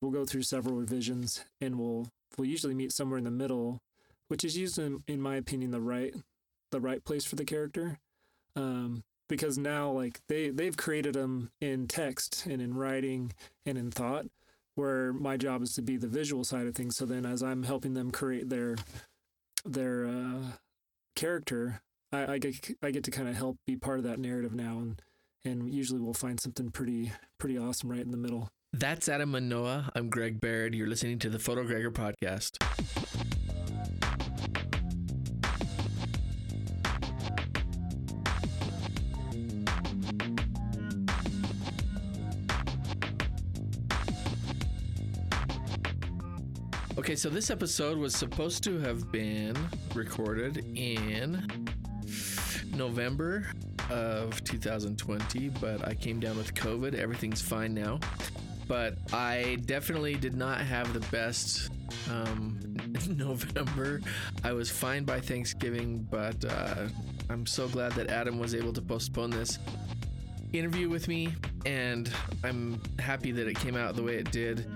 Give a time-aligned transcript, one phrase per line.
[0.00, 3.80] we'll go through several revisions, and we'll we'll usually meet somewhere in the middle,
[4.28, 6.14] which is usually, in my opinion, the right
[6.70, 7.98] the right place for the character.
[8.56, 13.32] Um, because now like they they've created them in text and in writing
[13.64, 14.26] and in thought
[14.74, 16.96] where my job is to be the visual side of things.
[16.96, 18.76] So then as i'm helping them create their
[19.64, 20.42] their uh,
[21.14, 21.80] character
[22.12, 24.78] I, I get i get to kind of help be part of that narrative now.
[24.78, 25.00] And
[25.44, 29.90] and usually we'll find something pretty pretty awesome right in the middle that's adam munoa
[29.94, 32.56] i'm greg baird you're listening to the photo gregor podcast
[46.98, 49.56] Okay, so this episode was supposed to have been
[49.94, 51.44] recorded in
[52.74, 53.46] November
[53.88, 56.94] of 2020, but I came down with COVID.
[56.94, 57.98] Everything's fine now.
[58.70, 61.70] But I definitely did not have the best
[62.08, 62.76] um,
[63.08, 64.00] November.
[64.44, 66.86] I was fine by Thanksgiving, but uh,
[67.28, 69.58] I'm so glad that Adam was able to postpone this
[70.52, 71.34] interview with me,
[71.66, 72.12] and
[72.44, 74.70] I'm happy that it came out the way it did.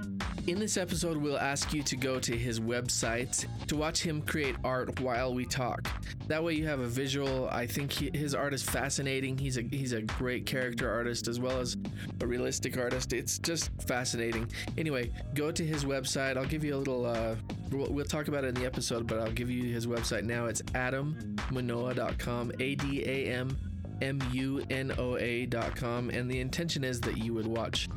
[0.48, 4.56] In this episode, we'll ask you to go to his website to watch him create
[4.64, 5.88] art while we talk.
[6.26, 7.48] That way, you have a visual.
[7.50, 9.36] I think he, his art is fascinating.
[9.36, 11.76] He's a he's a great character artist as well as
[12.22, 13.12] a realistic artist.
[13.12, 14.50] It's just fascinating.
[14.78, 16.36] Anyway, go to his website.
[16.36, 17.04] I'll give you a little.
[17.04, 17.36] Uh,
[17.70, 20.46] we'll, we'll talk about it in the episode, but I'll give you his website now.
[20.46, 22.52] It's adammunoa.com.
[22.58, 23.56] A D A M
[24.00, 26.10] M U N O A.com.
[26.10, 27.88] And the intention is that you would watch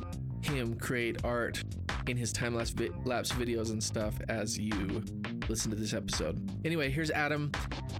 [0.42, 1.62] him create art
[2.06, 5.02] in his time lapse videos and stuff as you
[5.48, 6.40] listen to this episode.
[6.64, 7.50] Anyway, here's Adam.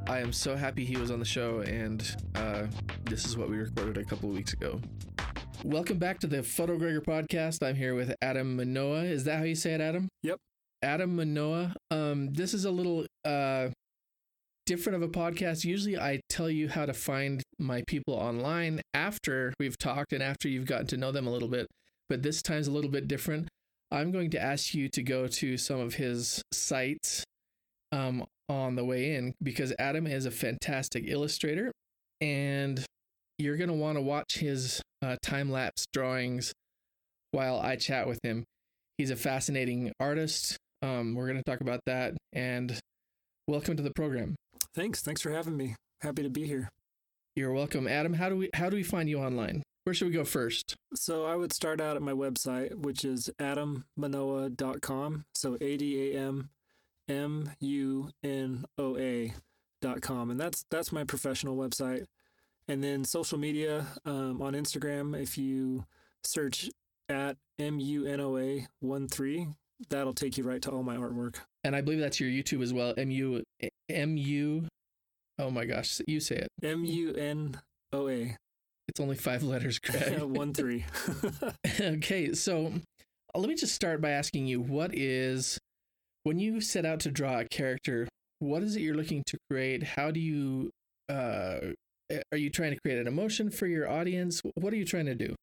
[0.08, 2.02] I am so happy he was on the show, and
[2.34, 2.66] uh,
[3.04, 4.80] this is what we recorded a couple of weeks ago.
[5.62, 7.62] Welcome back to the Photo Gregor podcast.
[7.62, 9.04] I'm here with Adam Munoa.
[9.04, 10.08] Is that how you say it, Adam?
[10.22, 10.38] Yep.
[10.82, 11.74] Adam Munoa.
[11.90, 13.68] Um, this is a little uh,
[14.64, 15.64] different of a podcast.
[15.64, 20.48] Usually, I tell you how to find my people online after we've talked and after
[20.48, 21.66] you've gotten to know them a little bit,
[22.08, 23.48] but this time's a little bit different.
[23.90, 27.24] I'm going to ask you to go to some of his sites
[27.92, 31.70] um, on the way in because Adam is a fantastic illustrator
[32.20, 32.84] and
[33.38, 36.52] you're going to want to watch his uh, time lapse drawings
[37.30, 38.44] while I chat with him.
[38.96, 40.56] He's a fascinating artist.
[40.82, 42.78] Um, we're going to talk about that and
[43.46, 44.34] welcome to the program.
[44.74, 45.02] Thanks.
[45.02, 45.76] Thanks for having me.
[46.02, 46.68] Happy to be here.
[47.36, 48.14] You're welcome, Adam.
[48.14, 49.62] How do we how do we find you online?
[49.84, 50.74] Where should we go first?
[50.94, 55.24] So I would start out at my website, which is adammunoa.com.
[55.34, 56.50] So A D A M
[57.08, 60.30] M U N O A.com.
[60.30, 62.06] And that's that's my professional website.
[62.68, 65.86] And then social media um, on Instagram, if you
[66.22, 66.70] search
[67.08, 69.48] at M U N O A 1 3,
[69.88, 71.36] that'll take you right to all my artwork.
[71.64, 72.94] And I believe that's your YouTube as well.
[72.96, 73.42] M U
[73.88, 74.66] M U.
[75.38, 76.48] Oh my gosh, you say it.
[76.62, 77.60] M U N
[77.92, 78.36] O A.
[78.88, 80.20] It's only five letters, Greg.
[80.22, 80.84] One three.
[81.80, 82.72] okay, so
[83.34, 85.58] uh, let me just start by asking you what is
[86.28, 88.06] when you set out to draw a character,
[88.38, 89.82] what is it you're looking to create?
[89.82, 90.70] How do you
[91.08, 91.72] uh
[92.30, 94.42] are you trying to create an emotion for your audience?
[94.54, 95.34] What are you trying to do?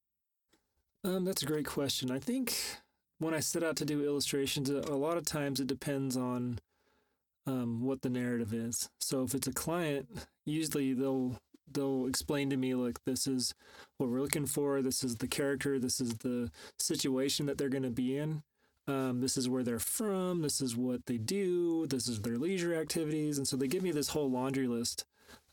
[1.03, 2.12] Um, that's a great question.
[2.12, 2.56] I think
[3.18, 6.59] when I set out to do illustrations, a lot of times it depends on
[7.47, 8.88] um, what the narrative is.
[9.00, 10.07] So if it's a client,
[10.46, 11.35] usually they'll
[11.72, 13.56] they'll explain to me like this is
[13.97, 17.81] what we're looking for this is the character this is the situation that they're going
[17.81, 18.44] to be in
[18.88, 22.75] um, this is where they're from this is what they do this is their leisure
[22.75, 25.06] activities and so they give me this whole laundry list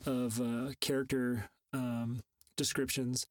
[0.06, 2.20] of uh, character um,
[2.56, 3.26] descriptions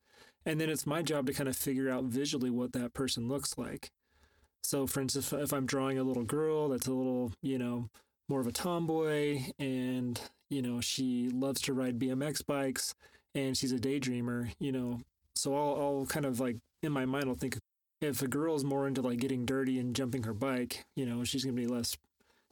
[0.45, 3.57] and then it's my job to kind of figure out visually what that person looks
[3.57, 3.91] like
[4.63, 7.89] so for instance if i'm drawing a little girl that's a little you know
[8.27, 12.93] more of a tomboy and you know, she loves to ride BMX bikes
[13.33, 14.99] and she's a daydreamer, you know.
[15.33, 17.57] So I'll, I'll kind of like in my mind, I'll think
[18.01, 21.43] if a girl's more into like getting dirty and jumping her bike, you know, she's
[21.45, 21.95] going to be less,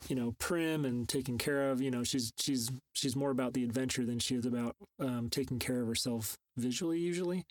[0.07, 1.81] you know, prim and taken care of.
[1.81, 5.57] You know, she's, she's, she's more about the adventure than she is about um, taking
[5.57, 7.45] care of herself visually usually.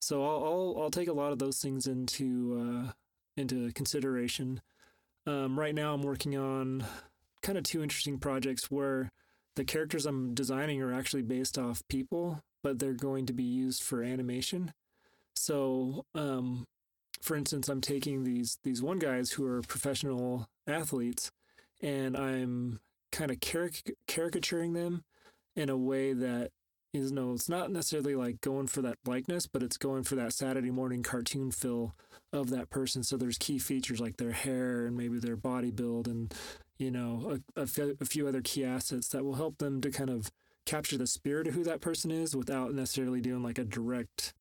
[0.00, 2.92] So I'll, I'll, I'll take a lot of those things into, uh,
[3.36, 4.62] into consideration.
[5.26, 6.84] Um, right now I'm working on
[7.42, 9.10] kind of two interesting projects where
[9.56, 13.82] the characters I'm designing are actually based off people, but they're going to be used
[13.82, 14.72] for animation.
[15.34, 16.66] So, um,
[17.26, 21.32] for instance, I'm taking these these one guys who are professional athletes,
[21.82, 22.80] and I'm
[23.10, 25.04] kind of caric- caricaturing them
[25.56, 26.52] in a way that
[26.92, 30.32] is no, it's not necessarily like going for that likeness, but it's going for that
[30.32, 31.94] Saturday morning cartoon feel
[32.32, 33.02] of that person.
[33.02, 36.32] So there's key features like their hair and maybe their body build and
[36.78, 39.90] you know a, a, fe- a few other key assets that will help them to
[39.90, 40.30] kind of
[40.64, 44.34] capture the spirit of who that person is without necessarily doing like a direct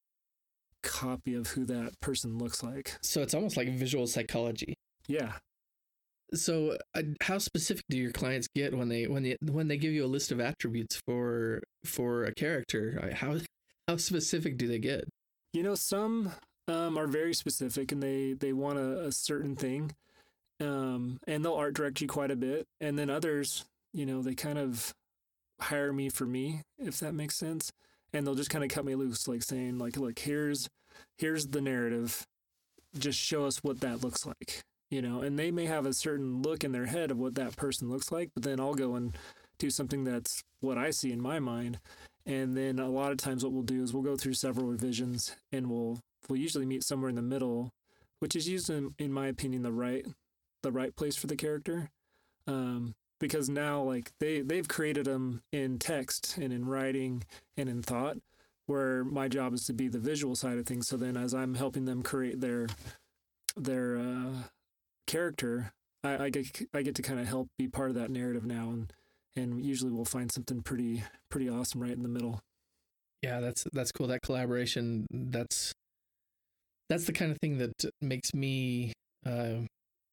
[0.86, 2.98] copy of who that person looks like.
[3.02, 4.76] So it's almost like visual psychology.
[5.08, 5.34] Yeah.
[6.34, 9.92] So, uh, how specific do your clients get when they when they when they give
[9.92, 13.12] you a list of attributes for for a character?
[13.14, 13.38] How
[13.88, 15.08] how specific do they get?
[15.54, 16.32] You know, some
[16.68, 19.94] um, are very specific and they they want a, a certain thing,
[20.60, 22.66] um, and they'll art direct you quite a bit.
[22.82, 24.94] And then others, you know, they kind of
[25.62, 27.72] hire me for me, if that makes sense.
[28.16, 30.70] And they'll just kind of cut me loose, like saying, like, look, here's
[31.18, 32.26] here's the narrative.
[32.98, 35.20] Just show us what that looks like, you know.
[35.20, 38.14] And they may have a certain look in their head of what that person looks
[38.14, 39.16] like, but then I'll go and
[39.60, 41.80] do something that's what I see in my mind.
[42.26, 45.36] And then a lot of times what we'll do is we'll go through several revisions
[45.52, 47.72] and we'll we'll usually meet somewhere in the middle,
[48.20, 50.06] which is usually in, my opinion the right
[50.64, 51.90] the right place for the character.
[52.48, 57.24] Um, because now like they they've created them in text and in writing
[57.58, 58.18] and in thought
[58.68, 61.56] where my job is to be the visual side of things so then as i'm
[61.56, 62.68] helping them create their
[63.56, 64.32] their uh,
[65.08, 65.72] character
[66.04, 68.70] I, I get i get to kind of help be part of that narrative now
[68.70, 68.92] and
[69.36, 72.42] and usually we'll find something pretty pretty awesome right in the middle
[73.22, 74.06] Yeah, that's that's cool.
[74.06, 75.08] That collaboration.
[75.10, 75.74] That's
[76.90, 78.94] that's the kind of thing that makes me
[79.26, 79.66] uh,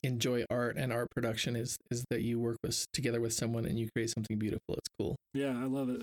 [0.03, 1.57] enjoy art and art production.
[1.57, 4.75] Is is that you work with together with someone and you create something beautiful.
[4.75, 5.17] It's cool.
[5.35, 6.03] yeah i love it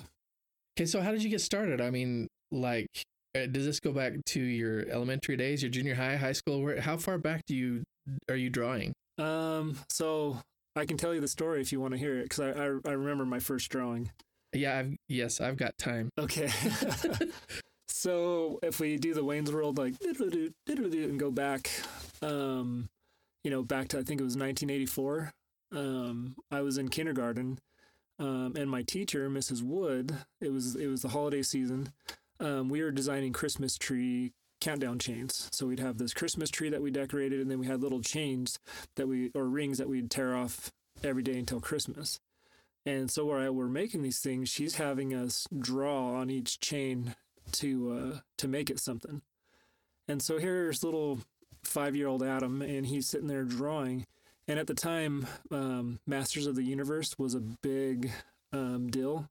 [0.78, 1.82] Okay, so how did you get started?
[1.82, 2.88] I mean, like,
[3.36, 6.62] uh, does this go back to your elementary days, your junior high, high school?
[6.62, 6.80] Where?
[6.80, 7.84] How far back do you
[8.30, 8.94] are you drawing?
[9.18, 10.38] um so
[10.78, 12.66] i can tell you the story if you want to hear it because I, I
[12.86, 14.10] i remember my first drawing
[14.54, 16.10] Yeah, I've yes, I've got time.
[16.18, 16.50] Okay.
[17.88, 19.96] so if we do the Wayne's World like
[20.68, 21.70] and go back,
[22.22, 22.88] um,
[23.44, 25.32] you know, back to I think it was 1984.
[25.72, 27.60] Um, I was in kindergarten,
[28.18, 29.62] um, and my teacher, Mrs.
[29.62, 31.94] Wood, it was it was the holiday season.
[32.40, 35.50] Um, we were designing Christmas tree countdown chains.
[35.52, 38.60] So we'd have this Christmas tree that we decorated, and then we had little chains
[38.96, 40.72] that we or rings that we'd tear off
[41.04, 42.20] every day until Christmas.
[42.86, 47.16] And so while we're making these things, she's having us draw on each chain
[47.54, 49.22] to uh, to make it something.
[50.08, 51.20] And so here's little
[51.70, 54.06] five year old Adam, and he's sitting there drawing.
[54.48, 58.12] And at the time, um, Masters of the Universe was a big
[58.52, 59.30] um, deal.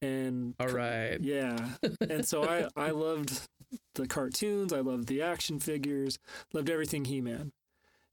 [0.00, 1.18] And All right.
[1.20, 1.56] yeah.
[2.00, 3.46] And so I, I loved
[3.94, 4.72] the cartoons.
[4.72, 6.18] I loved the action figures.
[6.52, 7.52] Loved everything He Man.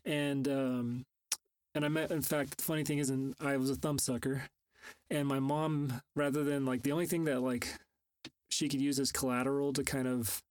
[0.06, 1.06] And um,
[1.74, 2.12] and I met.
[2.12, 4.44] In fact, the funny thing is, and I was a thumb sucker.
[5.10, 7.68] And my mom, rather than like the only thing that like
[8.50, 10.42] she could use as collateral to kind of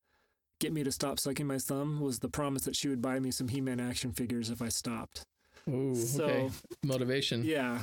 [0.61, 3.31] get me to stop sucking my thumb was the promise that she would buy me
[3.33, 5.25] some He Man action figures if I stopped.
[5.69, 6.51] Ooh, So- okay.
[6.85, 7.43] Motivation.
[7.45, 7.83] Yeah.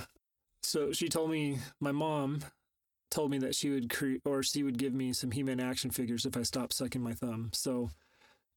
[0.63, 2.39] So she told me my mom
[3.09, 6.25] told me that she would create or she would give me some He-Man action figures
[6.25, 7.51] if I stopped sucking my thumb.
[7.53, 7.89] So,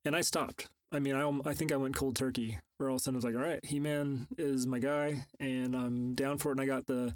[0.04, 0.68] and I stopped.
[0.90, 2.58] I mean, I I think I went cold turkey.
[2.78, 5.76] Where all of a sudden I was like, all right, He-Man is my guy, and
[5.76, 6.52] I'm down for it.
[6.52, 7.14] And I got the,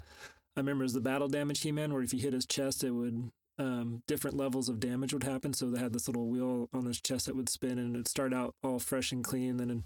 [0.55, 2.91] I remember it was the battle damage He-Man, where if you hit his chest, it
[2.91, 5.53] would um, different levels of damage would happen.
[5.53, 8.33] So they had this little wheel on his chest that would spin, and it'd start
[8.33, 9.85] out all fresh and clean, and then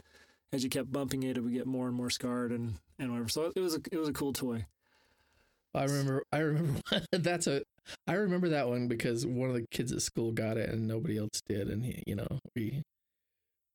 [0.51, 3.29] as you kept bumping it, it would get more and more scarred and and whatever.
[3.29, 4.65] So it was a it was a cool toy.
[5.73, 6.23] I remember.
[6.31, 6.81] I remember.
[7.11, 7.63] that's a.
[8.07, 11.17] I remember that one because one of the kids at school got it and nobody
[11.17, 12.83] else did, and he, you know, we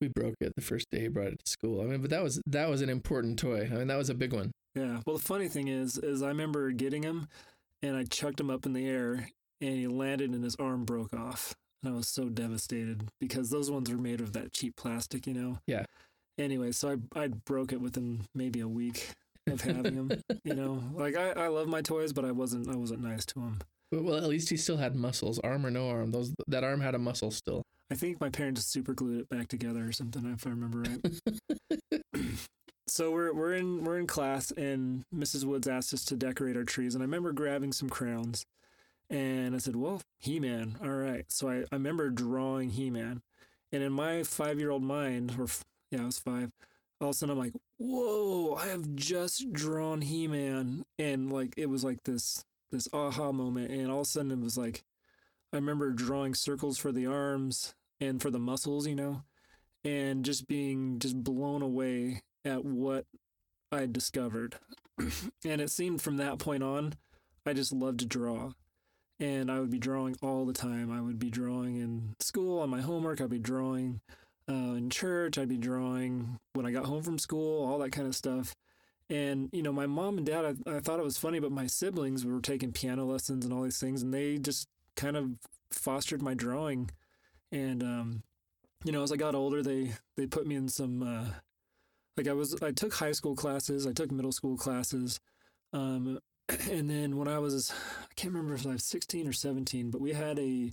[0.00, 1.80] we broke it the first day he brought it to school.
[1.80, 3.68] I mean, but that was that was an important toy.
[3.72, 4.50] I mean, that was a big one.
[4.74, 5.00] Yeah.
[5.06, 7.28] Well, the funny thing is, is I remember getting him,
[7.82, 9.28] and I chucked him up in the air,
[9.64, 13.70] and he landed, and his arm broke off, and I was so devastated because those
[13.70, 15.58] ones were made of that cheap plastic, you know.
[15.66, 15.84] Yeah.
[16.38, 19.10] Anyway, so I I broke it within maybe a week
[19.46, 20.10] of having him.
[20.44, 23.40] you know, like I, I love my toys, but I wasn't I wasn't nice to
[23.40, 23.58] him.
[23.92, 26.10] Well, at least he still had muscles, arm or no arm.
[26.10, 27.62] Those that arm had a muscle still.
[27.90, 32.02] I think my parents super glued it back together or something, if I remember right.
[32.86, 35.44] so we're we're in we're in class, and Mrs.
[35.44, 38.44] Woods asked us to decorate our trees, and I remember grabbing some crayons,
[39.14, 43.22] and I said, "Well, He-Man, all right." So I, I remember drawing He-Man,
[43.70, 45.46] and in my five year old mind, or
[45.90, 46.50] yeah, I was five.
[47.00, 48.54] All of a sudden, I'm like, "Whoa!
[48.54, 53.90] I have just drawn He-Man," and like it was like this this aha moment, and
[53.90, 54.84] all of a sudden it was like.
[55.52, 59.22] I remember drawing circles for the arms and for the muscles, you know,
[59.84, 63.06] and just being just blown away at what
[63.70, 64.56] I discovered.
[64.98, 66.94] and it seemed from that point on,
[67.46, 68.50] I just loved to draw.
[69.20, 70.90] And I would be drawing all the time.
[70.90, 73.20] I would be drawing in school on my homework.
[73.20, 74.00] I'd be drawing
[74.48, 75.38] uh, in church.
[75.38, 78.54] I'd be drawing when I got home from school, all that kind of stuff.
[79.10, 81.66] And you know, my mom and dad, I, I thought it was funny, but my
[81.66, 84.66] siblings were taking piano lessons and all these things, and they just
[84.96, 85.30] kind of
[85.70, 86.90] fostered my drawing.
[87.52, 88.22] And um,
[88.84, 91.26] you know, as I got older, they they put me in some uh,
[92.16, 95.20] like I was I took high school classes, I took middle school classes,
[95.72, 96.18] um,
[96.70, 100.00] and then when I was I can't remember if I was 16 or 17, but
[100.00, 100.72] we had a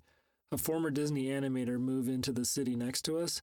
[0.51, 3.41] a former Disney animator move into the city next to us,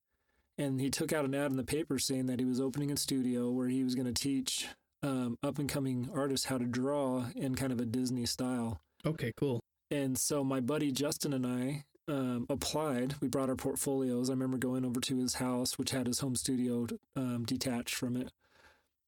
[0.58, 2.96] and he took out an ad in the paper saying that he was opening a
[2.96, 4.68] studio where he was going to teach
[5.02, 8.80] um, up and coming artists how to draw in kind of a Disney style.
[9.06, 9.60] Okay, cool.
[9.90, 13.14] And so my buddy Justin and I um, applied.
[13.20, 14.28] We brought our portfolios.
[14.28, 18.16] I remember going over to his house, which had his home studio um, detached from
[18.16, 18.32] it.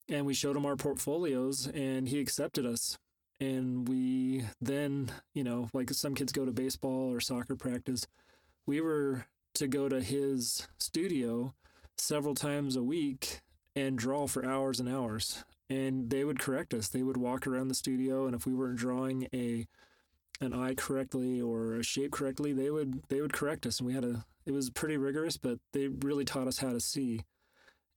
[0.09, 2.99] And we showed him our portfolios, and he accepted us.
[3.41, 8.07] And we then, you know, like some kids go to baseball or soccer practice,
[8.67, 11.55] we were to go to his studio
[11.97, 13.41] several times a week
[13.75, 15.45] and draw for hours and hours.
[15.69, 16.89] And they would correct us.
[16.89, 19.67] They would walk around the studio, and if we weren't drawing a
[20.41, 23.95] an eye correctly or a shape correctly, they would they would correct us, and we
[23.95, 24.25] had a.
[24.47, 27.21] It was pretty rigorous, but they really taught us how to see.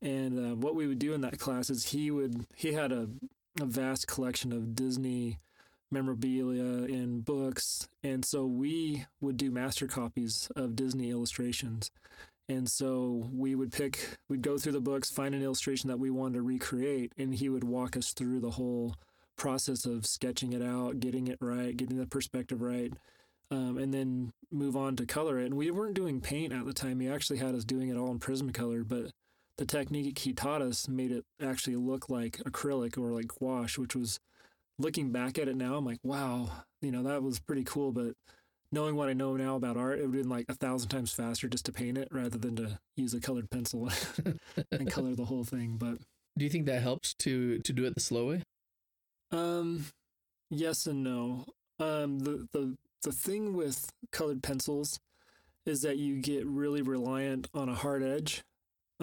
[0.01, 3.07] And uh, what we would do in that class is he would he had a,
[3.59, 5.39] a vast collection of Disney
[5.91, 11.91] memorabilia and books, and so we would do master copies of Disney illustrations.
[12.49, 16.09] And so we would pick, we'd go through the books, find an illustration that we
[16.09, 18.95] wanted to recreate, and he would walk us through the whole
[19.37, 22.91] process of sketching it out, getting it right, getting the perspective right,
[23.49, 25.45] um, and then move on to color it.
[25.45, 26.99] And we weren't doing paint at the time.
[26.99, 29.11] He actually had us doing it all in Prismacolor, but
[29.57, 33.95] the technique he taught us made it actually look like acrylic or like gouache, which
[33.95, 34.19] was
[34.79, 36.49] looking back at it now, I'm like, wow,
[36.81, 37.91] you know, that was pretty cool.
[37.91, 38.13] But
[38.71, 41.13] knowing what I know now about art, it would have been like a thousand times
[41.13, 43.89] faster just to paint it rather than to use a colored pencil
[44.71, 45.77] and color the whole thing.
[45.77, 45.97] But
[46.37, 48.43] do you think that helps to to do it the slow way?
[49.31, 49.85] Um,
[50.49, 51.45] yes and no.
[51.79, 54.99] Um, the the the thing with colored pencils
[55.65, 58.43] is that you get really reliant on a hard edge.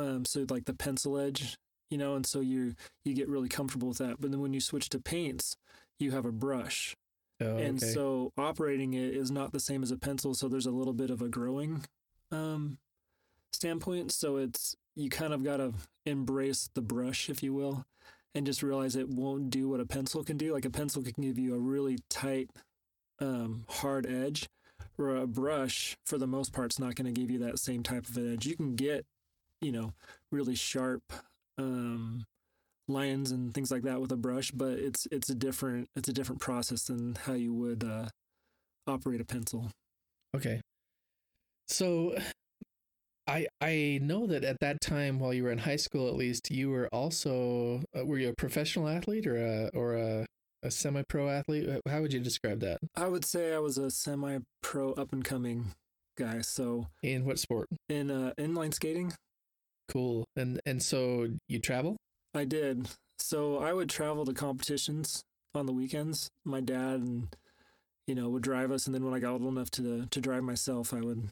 [0.00, 1.56] Um, so like the pencil edge,
[1.90, 4.20] you know, and so you you get really comfortable with that.
[4.20, 5.56] But then when you switch to paints,
[5.98, 6.96] you have a brush.
[7.42, 7.92] Oh, and okay.
[7.92, 11.10] so operating it is not the same as a pencil, so there's a little bit
[11.10, 11.84] of a growing
[12.30, 12.78] um,
[13.52, 14.12] standpoint.
[14.12, 15.72] So it's you kind of got to
[16.06, 17.84] embrace the brush, if you will,
[18.34, 20.52] and just realize it won't do what a pencil can do.
[20.52, 22.50] Like a pencil can give you a really tight,
[23.20, 24.48] um, hard edge,
[24.98, 27.82] or a brush, for the most part, is not going to give you that same
[27.82, 28.46] type of edge.
[28.46, 29.06] You can get,
[29.60, 29.92] you know,
[30.32, 31.02] really sharp
[31.58, 32.24] um,
[32.88, 36.12] lines and things like that with a brush, but it's it's a different it's a
[36.12, 38.06] different process than how you would uh,
[38.86, 39.68] operate a pencil.
[40.36, 40.60] Okay.
[41.68, 42.16] So
[43.26, 46.50] I I know that at that time while you were in high school at least
[46.50, 50.26] you were also uh, were you a professional athlete or a or a
[50.62, 51.68] a semi-pro athlete?
[51.88, 52.78] How would you describe that?
[52.94, 55.72] I would say I was a semi-pro up and coming
[56.18, 56.40] guy.
[56.42, 57.68] So In what sport?
[57.88, 59.12] in uh, inline skating,
[59.90, 60.24] Cool.
[60.36, 61.96] And and so you travel?
[62.34, 62.88] I did.
[63.18, 65.22] So I would travel to competitions
[65.54, 66.28] on the weekends.
[66.44, 67.28] My dad and
[68.06, 70.42] you know would drive us, and then when I got old enough to to drive
[70.44, 71.28] myself, I would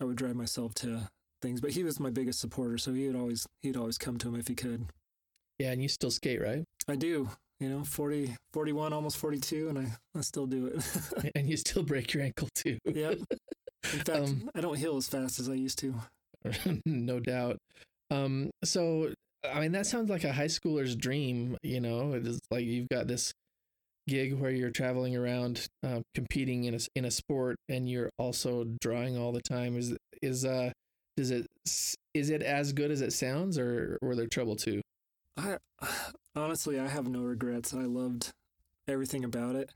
[0.00, 1.08] I would drive myself to
[1.40, 1.60] things.
[1.60, 4.36] But he was my biggest supporter, so he would always he'd always come to him
[4.38, 4.86] if he could.
[5.58, 6.64] Yeah, and you still skate, right?
[6.88, 7.28] I do.
[7.60, 9.86] You know, 40, 41, almost 42, and I,
[10.18, 11.30] I still do it.
[11.36, 12.76] and you still break your ankle too.
[12.84, 13.18] yep.
[13.20, 13.26] In
[13.84, 15.94] fact, Um, I don't heal as fast as I used to.
[16.86, 17.58] no doubt.
[18.12, 19.12] Um, so
[19.44, 21.56] I mean, that sounds like a high schooler's dream.
[21.62, 23.32] You know, it is like you've got this
[24.06, 28.64] gig where you're traveling around, uh, competing in a in a sport, and you're also
[28.80, 29.76] drawing all the time.
[29.76, 30.72] Is is uh,
[31.16, 31.46] does it
[32.14, 34.82] is it as good as it sounds, or were there trouble too?
[35.36, 35.56] I
[36.36, 37.72] honestly, I have no regrets.
[37.72, 38.30] I loved
[38.86, 39.70] everything about it.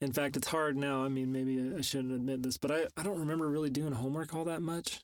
[0.00, 1.04] In fact, it's hard now.
[1.04, 4.34] I mean, maybe I shouldn't admit this, but I, I don't remember really doing homework
[4.34, 5.00] all that much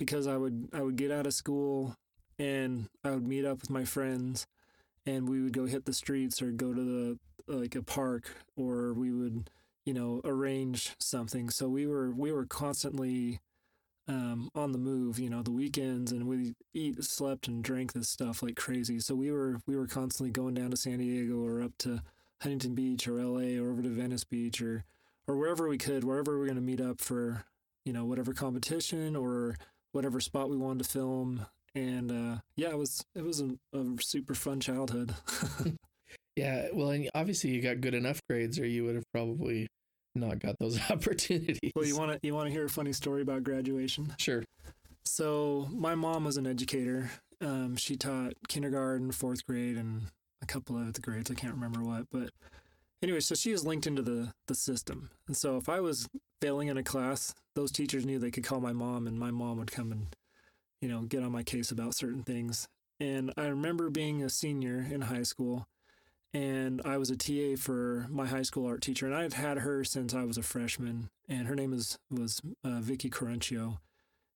[0.00, 1.94] because I would I would get out of school
[2.38, 4.46] and I would meet up with my friends
[5.04, 8.94] and we would go hit the streets or go to the like a park or
[8.94, 9.50] we would
[9.84, 11.50] you know arrange something.
[11.50, 13.40] So we were we were constantly
[14.08, 18.08] um, on the move, you know, the weekends, and we eat, slept, and drank this
[18.08, 18.98] stuff like crazy.
[18.98, 22.02] So we were we were constantly going down to San Diego or up to
[22.40, 23.58] Huntington Beach or L.A.
[23.58, 24.84] or over to Venice Beach or
[25.28, 27.44] or wherever we could, wherever we were going to meet up for,
[27.84, 29.56] you know, whatever competition or
[29.92, 31.46] whatever spot we wanted to film.
[31.74, 35.14] And uh, yeah, it was it was a, a super fun childhood.
[36.36, 39.68] Yeah, well, and obviously you got good enough grades, or you would have probably
[40.14, 41.72] not got those opportunities.
[41.74, 44.14] well, you want to you want to hear a funny story about graduation?
[44.18, 44.42] Sure.
[45.04, 47.10] So my mom was an educator.
[47.42, 50.04] Um, she taught kindergarten, fourth grade, and
[50.42, 51.30] a couple of the grades.
[51.30, 52.30] I can't remember what, but
[53.02, 55.10] anyway, so she was linked into the the system.
[55.26, 56.08] And so if I was
[56.40, 59.58] failing in a class, those teachers knew they could call my mom, and my mom
[59.58, 60.16] would come and
[60.80, 62.68] you know get on my case about certain things.
[62.98, 65.66] And I remember being a senior in high school,
[66.34, 69.58] and I was a TA for my high school art teacher, and I had had
[69.58, 73.78] her since I was a freshman, and her name is was uh, Vicky Corencio,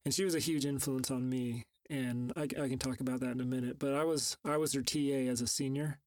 [0.05, 1.65] and she was a huge influence on me.
[1.91, 3.79] And I, I can talk about that in a minute.
[3.79, 5.99] But I was I was her TA as a senior,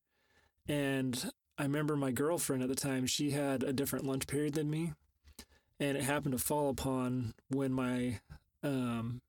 [0.67, 3.05] and I remember my girlfriend at the time.
[3.05, 4.93] She had a different lunch period than me,
[5.79, 8.19] and it happened to fall upon when my
[8.63, 9.21] um,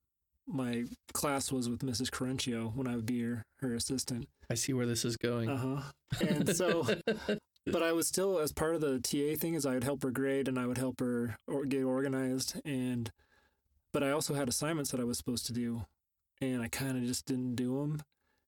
[0.47, 2.11] my class was with Mrs.
[2.11, 4.29] Corencio when I would be her, her assistant.
[4.51, 5.49] I see where this is going.
[5.51, 5.83] Uh huh.
[6.27, 6.87] And so,
[7.67, 10.11] but I was still as part of the TA thing is I would help her
[10.11, 13.11] grade and I would help her or get organized and,
[13.93, 15.85] but I also had assignments that I was supposed to do,
[16.41, 18.03] and I kind of just didn't do them.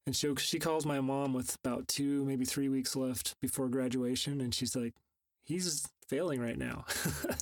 [0.07, 4.41] And she she calls my mom with about two maybe three weeks left before graduation,
[4.41, 4.95] and she's like,
[5.45, 6.85] he's failing right now,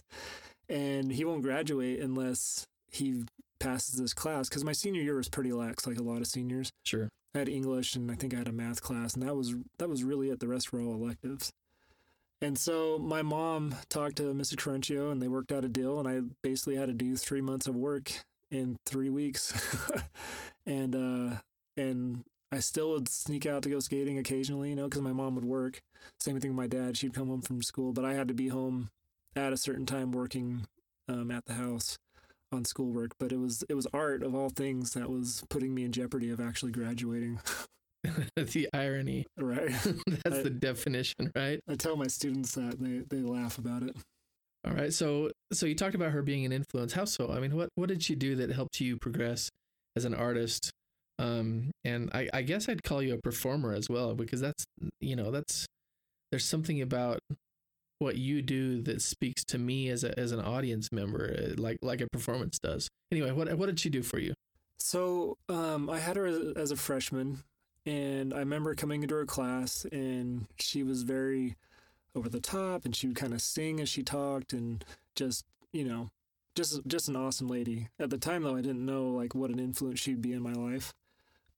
[0.68, 3.24] and he won't graduate unless he
[3.60, 6.70] passes this class because my senior year was pretty lax, like a lot of seniors.
[6.84, 7.08] Sure.
[7.34, 9.88] I had English and I think I had a math class, and that was that
[9.88, 10.40] was really it.
[10.40, 11.52] The rest were all electives.
[12.40, 14.56] And so my mom talked to Mrs.
[14.56, 17.66] Corencio, and they worked out a deal, and I basically had to do three months
[17.66, 18.12] of work
[18.50, 19.52] in three weeks,
[20.66, 21.36] and uh,
[21.76, 25.34] and I still would sneak out to go skating occasionally, you know, because my mom
[25.34, 25.80] would work.
[26.20, 28.48] Same thing with my dad; she'd come home from school, but I had to be
[28.48, 28.90] home
[29.36, 30.66] at a certain time working
[31.08, 31.96] um, at the house
[32.52, 35.84] on schoolwork, but it was it was art of all things that was putting me
[35.84, 37.40] in jeopardy of actually graduating.
[38.36, 39.26] the irony.
[39.36, 39.70] Right.
[40.24, 41.60] That's I- the definition, right?
[41.68, 43.96] I tell my students that they they laugh about it.
[44.66, 44.92] All right.
[44.92, 46.92] So so you talked about her being an influence.
[46.92, 47.30] How so?
[47.30, 49.48] I mean, what what did she do that helped you progress
[49.96, 50.70] as an artist?
[51.18, 54.64] Um, and I, I guess I'd call you a performer as well because that's
[55.00, 55.66] you know that's
[56.30, 57.18] there's something about
[57.98, 61.78] what you do that speaks to me as a as an audience member uh, like
[61.82, 62.88] like a performance does.
[63.10, 64.34] Anyway, what what did she do for you?
[64.78, 67.42] So um, I had her as, as a freshman,
[67.84, 71.56] and I remember coming into her class, and she was very
[72.14, 75.84] over the top, and she would kind of sing as she talked, and just you
[75.84, 76.10] know,
[76.54, 77.88] just just an awesome lady.
[77.98, 80.52] At the time, though, I didn't know like what an influence she'd be in my
[80.52, 80.92] life.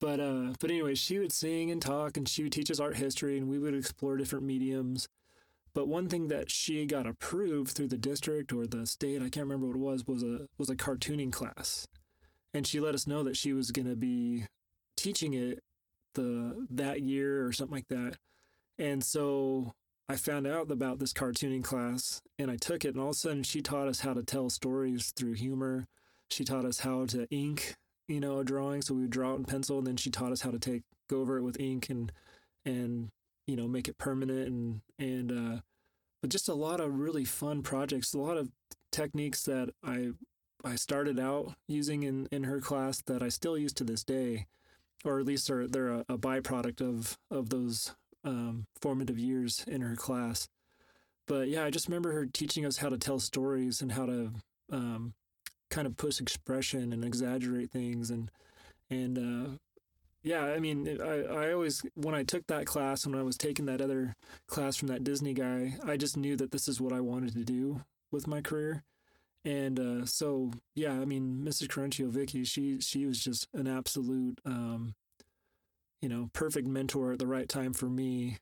[0.00, 2.96] But uh, but anyway, she would sing and talk, and she would teach us art
[2.96, 5.08] history, and we would explore different mediums.
[5.74, 9.46] But one thing that she got approved through the district or the state, I can't
[9.46, 11.86] remember what it was, was a was a cartooning class
[12.52, 14.44] and she let us know that she was going to be
[14.96, 15.60] teaching it
[16.14, 18.16] the that year or something like that.
[18.78, 19.72] And so
[20.08, 23.18] I found out about this cartooning class and I took it and all of a
[23.18, 25.86] sudden she taught us how to tell stories through humor.
[26.30, 27.74] She taught us how to ink,
[28.08, 30.32] you know, a drawing so we would draw it in pencil and then she taught
[30.32, 32.12] us how to take go over it with ink and
[32.64, 33.08] and
[33.46, 35.60] you know, make it permanent and and uh
[36.20, 38.50] but just a lot of really fun projects, a lot of
[38.92, 40.10] techniques that I
[40.64, 44.46] I started out using in, in her class that I still use to this day,
[45.04, 49.80] or at least are they're a, a byproduct of of those um, formative years in
[49.80, 50.48] her class.
[51.26, 54.32] But yeah, I just remember her teaching us how to tell stories and how to
[54.70, 55.14] um,
[55.70, 58.30] kind of push expression and exaggerate things and
[58.90, 59.56] and uh,
[60.22, 63.36] yeah, I mean, I, I always when I took that class and when I was
[63.36, 66.92] taking that other class from that Disney guy, I just knew that this is what
[66.92, 68.84] I wanted to do with my career.
[69.44, 71.68] And uh, so, yeah, I mean, Mrs.
[71.68, 74.94] Corencio Vicky, she she was just an absolute, um,
[76.02, 78.38] you know, perfect mentor at the right time for me.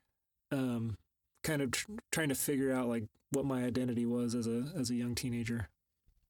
[0.51, 0.97] Um,
[1.45, 4.91] kind of tr- trying to figure out like what my identity was as a as
[4.91, 5.69] a young teenager.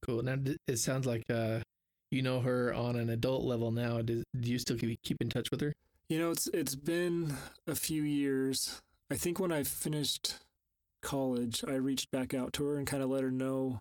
[0.02, 0.22] Cool.
[0.22, 1.60] Now it sounds like uh,
[2.10, 4.00] you know her on an adult level now.
[4.02, 5.74] Do, do you still keep in touch with her?
[6.08, 8.80] You know, it's it's been a few years.
[9.10, 10.36] I think when I finished
[11.02, 13.80] college, I reached back out to her and kind of let her know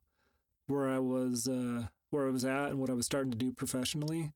[0.68, 3.52] where I was uh, where I was at and what I was starting to do
[3.52, 4.32] professionally.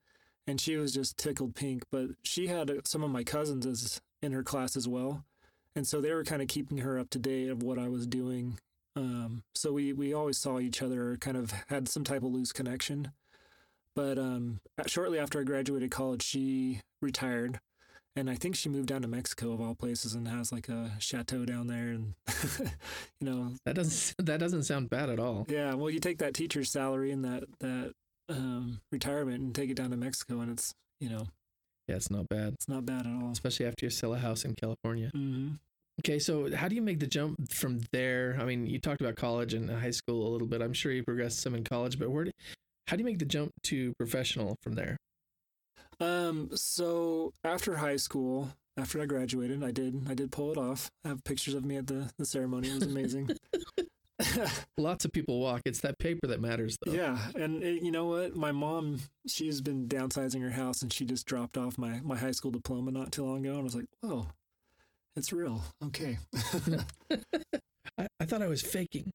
[0.47, 1.83] And she was just tickled pink.
[1.91, 5.25] But she had some of my cousins as in her class as well,
[5.75, 8.07] and so they were kind of keeping her up to date of what I was
[8.07, 8.57] doing.
[8.95, 12.51] Um, so we we always saw each other, kind of had some type of loose
[12.51, 13.11] connection.
[13.95, 17.59] But um, shortly after I graduated college, she retired,
[18.15, 20.91] and I think she moved down to Mexico of all places and has like a
[20.99, 22.13] chateau down there, and
[22.59, 22.69] you
[23.29, 25.45] know That doesn't that doesn't sound bad at all.
[25.49, 27.91] yeah, well, you take that teacher's salary and that that
[28.29, 31.27] um, retirement and take it down to Mexico, and it's you know
[31.87, 33.31] Yeah, it's not bad, it's not bad at all.
[33.31, 35.09] especially after you sell a house in California.
[35.13, 35.49] hmm
[35.99, 38.35] Okay, so how do you make the jump from there?
[38.39, 40.61] I mean, you talked about college and high school a little bit.
[40.61, 42.23] I'm sure you progressed some in college, but where?
[42.23, 42.31] Do,
[42.91, 44.97] How do you make the jump to professional from there?
[46.01, 50.91] Um, so after high school, after I graduated, I did I did pull it off.
[51.05, 52.67] I have pictures of me at the, the ceremony.
[52.67, 53.29] It was amazing.
[54.77, 55.61] Lots of people walk.
[55.63, 56.91] It's that paper that matters, though.
[56.91, 58.35] yeah, and it, you know what?
[58.35, 62.31] My mom, she's been downsizing her house, and she just dropped off my my high
[62.31, 64.27] school diploma not too long ago, and I was like, oh,
[65.15, 65.61] it's real.
[65.81, 66.17] Okay.
[67.97, 69.11] I, I thought I was faking.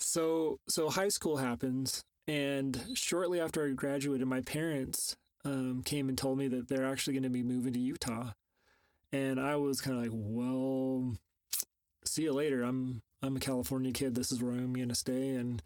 [0.00, 6.16] So so high school happens, and shortly after I graduated, my parents um, came and
[6.16, 8.30] told me that they're actually going to be moving to Utah,
[9.12, 11.16] and I was kind of like, well,
[12.04, 12.62] see you later.
[12.62, 14.14] I'm I'm a California kid.
[14.14, 15.62] This is where I'm going to stay, and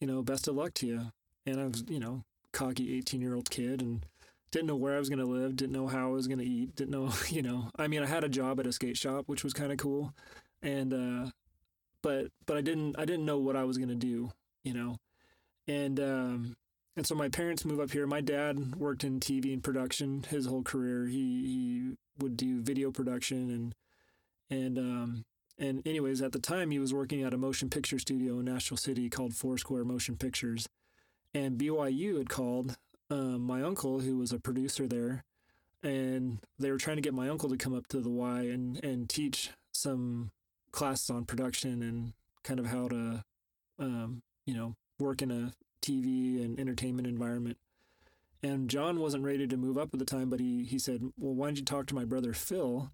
[0.00, 1.00] you know, best of luck to you.
[1.46, 4.06] And I was you know cocky 18 year old kid and
[4.54, 6.44] didn't know where I was going to live, didn't know how I was going to
[6.44, 9.24] eat, didn't know, you know, I mean, I had a job at a skate shop,
[9.26, 10.14] which was kind of cool.
[10.62, 11.30] And, uh,
[12.02, 14.30] but, but I didn't, I didn't know what I was going to do,
[14.62, 14.96] you know?
[15.66, 16.56] And, um,
[16.96, 18.06] and so my parents move up here.
[18.06, 21.06] My dad worked in TV and production his whole career.
[21.06, 23.74] He, he would do video production and,
[24.50, 25.24] and, um,
[25.58, 28.76] and anyways, at the time he was working at a motion picture studio in Nashville
[28.76, 30.68] City called Foursquare Motion Pictures.
[31.32, 32.76] And BYU had called
[33.10, 35.24] um, my uncle, who was a producer there,
[35.82, 38.82] and they were trying to get my uncle to come up to the Y and,
[38.84, 40.30] and teach some
[40.72, 43.24] classes on production and kind of how to,
[43.78, 45.52] um, you know, work in a
[45.82, 47.58] TV and entertainment environment.
[48.42, 51.34] And John wasn't ready to move up at the time, but he, he said, Well,
[51.34, 52.90] why don't you talk to my brother Phil?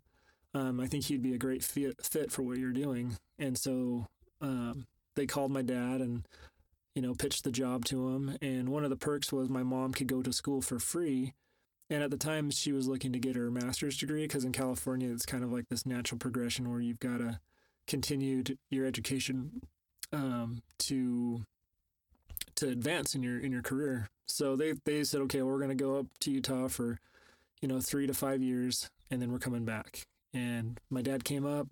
[0.55, 3.17] Um, I think he'd be a great fit, fit for what you're doing.
[3.39, 4.07] And so
[4.41, 6.25] um, they called my dad and
[6.95, 8.37] you know, pitched the job to him.
[8.43, 11.35] And one of the perks was my mom could go to school for free.
[11.89, 15.11] And at the time, she was looking to get her master's degree because in California,
[15.11, 17.41] it's kind of like this natural progression where you've got to
[17.87, 19.63] continue to, your education
[20.13, 21.43] um, to
[22.61, 24.09] to advance in your in your career.
[24.27, 26.99] So they they said, okay, well, we're going to go up to Utah for
[27.61, 30.07] you know three to five years, and then we're coming back.
[30.33, 31.67] And my dad came up,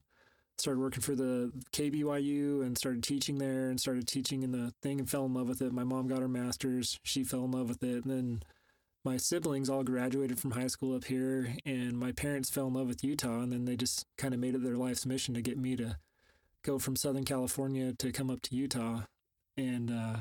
[0.59, 4.99] started working for the KBYU and started teaching there and started teaching in the thing
[4.99, 5.73] and fell in love with it.
[5.73, 6.99] My mom got her master's.
[7.05, 8.05] She fell in love with it.
[8.05, 8.43] And then
[9.05, 12.89] my siblings all graduated from high school up here and my parents fell in love
[12.89, 15.57] with Utah and then they just kind of made it their life's mission to get
[15.57, 15.97] me to
[16.65, 19.03] go from Southern California to come up to Utah.
[19.57, 20.17] And uh,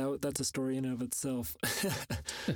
[0.00, 1.56] that that's a story in and of itself.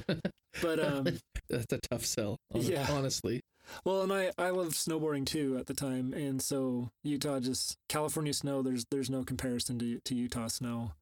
[0.62, 1.06] but um,
[1.48, 2.36] that's a tough sell.
[2.54, 3.42] Yeah, honestly.
[3.84, 8.32] Well, and I I love snowboarding too at the time, and so Utah just California
[8.32, 8.62] snow.
[8.62, 10.92] There's there's no comparison to to Utah snow,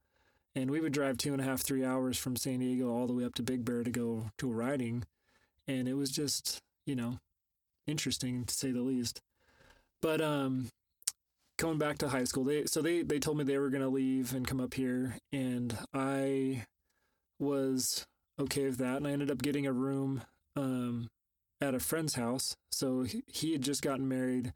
[0.54, 3.12] and we would drive two and a half three hours from San Diego all the
[3.12, 5.04] way up to Big Bear to go to a riding,
[5.66, 7.18] and it was just you know
[7.86, 9.20] interesting to say the least.
[10.00, 10.70] But um,
[11.62, 14.34] going back to high school, they so they they told me they were gonna leave
[14.34, 16.66] and come up here, and I
[17.38, 18.04] was
[18.38, 20.22] okay with that, and I ended up getting a room
[20.56, 21.08] um
[21.60, 22.56] at a friend's house.
[22.72, 24.52] So he, he had just gotten married,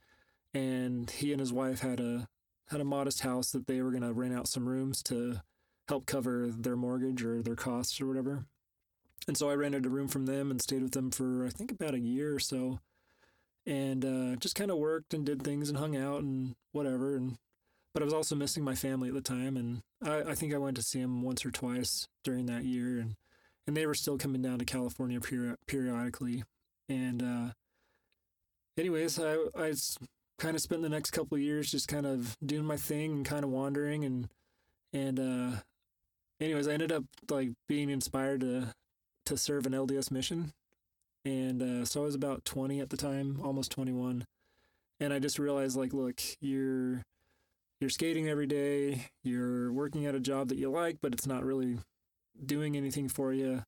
[0.52, 2.26] and he and his wife had a
[2.70, 5.40] had a modest house that they were going to rent out some rooms to
[5.88, 8.44] help cover their mortgage or their costs or whatever.
[9.28, 11.70] And so I rented a room from them and stayed with them for I think
[11.70, 12.80] about a year or so,
[13.66, 17.16] and uh, just kind of worked and did things and hung out and whatever.
[17.16, 17.36] And
[17.92, 20.58] but I was also missing my family at the time, and I, I think I
[20.58, 23.14] went to see them once or twice during that year, and
[23.66, 26.44] and they were still coming down to California peri- periodically.
[26.88, 27.52] And uh,
[28.78, 29.72] anyways, I I
[30.38, 33.44] kind of spent the next couple years just kind of doing my thing and kind
[33.44, 34.28] of wandering and
[34.92, 35.56] and uh,
[36.40, 38.72] anyways, I ended up like being inspired to
[39.26, 40.52] to serve an LDS mission,
[41.26, 44.24] and uh, so I was about twenty at the time, almost twenty one,
[45.00, 47.02] and I just realized like, look, you're
[47.80, 51.44] you're skating every day, you're working at a job that you like, but it's not
[51.44, 51.78] really
[52.44, 53.64] doing anything for you.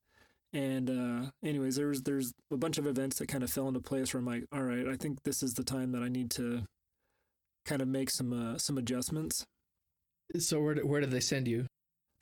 [0.54, 4.14] And uh, anyways, there's there's a bunch of events that kind of fell into place
[4.14, 6.62] where I'm like, all right, I think this is the time that I need to
[7.66, 9.44] kind of make some uh, some adjustments.
[10.38, 11.66] So where did, where did they send you?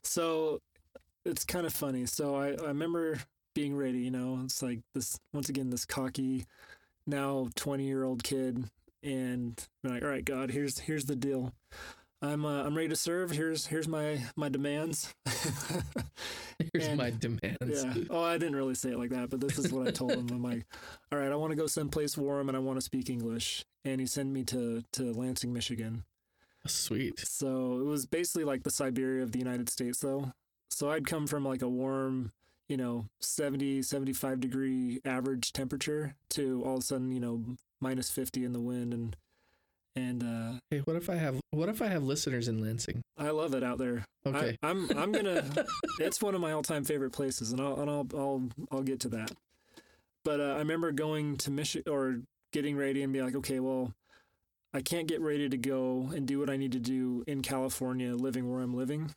[0.03, 0.61] So
[1.25, 2.07] it's kind of funny.
[2.07, 3.21] So I, I remember
[3.57, 6.47] being ready, you know, it's like this once again this cocky
[7.09, 8.69] now 20 year old kid
[9.03, 11.53] and like all right god here's here's the deal
[12.23, 13.31] I'm uh, I'm ready to serve.
[13.31, 15.15] Here's here's my my demands.
[16.73, 17.85] here's and, my demands.
[17.85, 17.95] Yeah.
[18.09, 20.29] Oh, I didn't really say it like that, but this is what I told him.
[20.31, 20.65] I'm like,
[21.13, 23.65] all right, I want to go someplace warm and I want to speak English.
[23.85, 26.05] And he sent me to to Lansing, Michigan.
[26.67, 27.21] Sweet.
[27.21, 30.33] So it was basically like the Siberia of the United States, though.
[30.71, 32.33] So I'd come from like a warm,
[32.69, 37.45] you know, 70, 75 degree average temperature to all of a sudden, you know,
[37.81, 39.17] minus 50 in the wind and
[39.95, 43.01] And uh, Hey, what if I have what if I have listeners in Lansing?
[43.17, 44.05] I love it out there.
[44.27, 44.59] Okay.
[44.63, 45.43] I, I'm I'm gonna.
[46.01, 49.09] it's one of my all-time favorite places, and I'll and I'll I'll, I'll get to
[49.11, 49.31] that.
[50.25, 52.21] But uh, I remember going to Michigan or
[52.53, 53.93] getting ready and be like, okay, well,
[54.75, 58.15] I can't get ready to go and do what I need to do in California,
[58.15, 59.15] living where I'm living.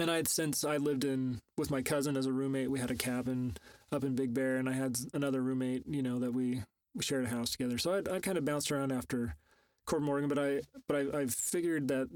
[0.00, 2.70] And I had since I lived in with my cousin as a roommate.
[2.70, 3.58] We had a cabin
[3.92, 6.62] up in Big Bear, and I had another roommate, you know, that we
[6.94, 7.76] we shared a house together.
[7.76, 9.36] So I I kind of bounced around after
[9.84, 12.08] Corbin Morgan, but I but I, I figured that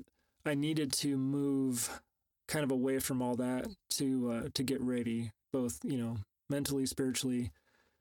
[0.46, 2.00] I needed to move
[2.48, 6.16] kind of away from all that to uh, to get ready, both you know
[6.48, 7.50] mentally, spiritually,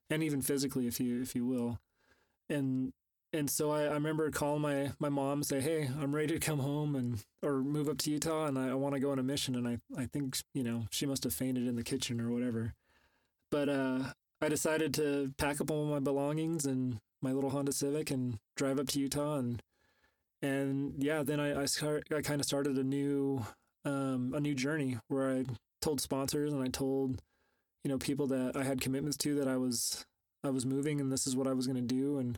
[0.09, 1.79] and even physically, if you if you will.
[2.49, 2.93] And
[3.33, 6.39] and so I, I remember calling my my mom and say, "Hey, I'm ready to
[6.39, 9.19] come home and or move up to Utah, and I, I want to go on
[9.19, 12.21] a mission." And I I think you know she must have fainted in the kitchen
[12.21, 12.73] or whatever.
[13.51, 13.99] But uh,
[14.41, 18.79] I decided to pack up all my belongings and my little Honda Civic and drive
[18.79, 19.61] up to Utah and
[20.41, 23.45] and yeah, then I I, start, I kind of started a new
[23.85, 25.45] um, a new journey where I
[25.81, 27.21] told sponsors and I told
[27.83, 30.05] you know people that I had commitments to that I was
[30.43, 32.37] I was moving and this is what I was going to do and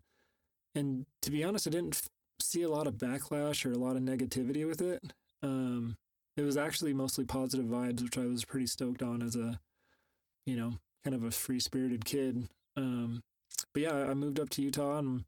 [0.75, 2.09] and to be honest, I didn't f-
[2.39, 5.01] see a lot of backlash or a lot of negativity with it.
[5.41, 5.95] Um,
[6.38, 9.59] it was actually mostly positive vibes, which I was pretty stoked on as a
[10.45, 12.47] you know kind of a free spirited kid.
[12.75, 13.23] Um,
[13.73, 15.23] but yeah, I moved up to Utah and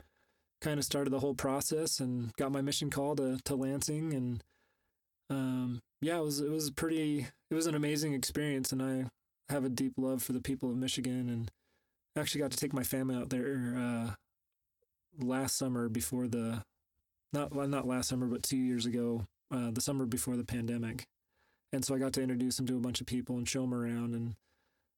[0.62, 4.44] kind of started the whole process and got my mission call to to Lansing and
[5.30, 9.06] um, yeah, it was it was pretty it was an amazing experience and I
[9.50, 11.52] have a deep love for the people of Michigan and
[12.18, 14.14] actually got to take my family out there uh,
[15.20, 16.64] last summer before the
[17.34, 21.04] not well, not last summer but two years ago uh, the summer before the pandemic
[21.74, 23.74] and so I got to introduce him to a bunch of people and show him
[23.74, 24.36] around and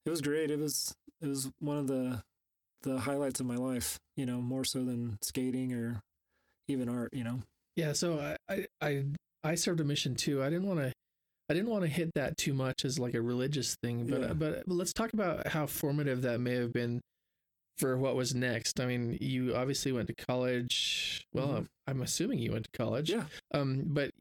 [0.05, 2.21] it was great it was it was one of the
[2.83, 5.99] the highlights of my life you know more so than skating or
[6.67, 7.39] even art you know
[7.75, 9.03] Yeah, so I I I,
[9.43, 10.43] I served a mission too.
[10.43, 10.93] I didn't want to
[11.49, 14.33] I didn't want to hit that too much as like a religious thing, but Yeah.
[14.33, 17.01] but but let's talk about how formative that may have been
[17.79, 18.79] for what was next.
[18.79, 21.25] I mean, you obviously went to college.
[21.33, 21.55] Well, Mhm.
[21.57, 23.09] I'm, I'm assuming you went to college.
[23.09, 23.25] Yeah.
[23.53, 24.11] Um, but